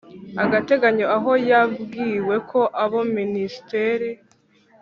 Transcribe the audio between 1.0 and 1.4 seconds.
aho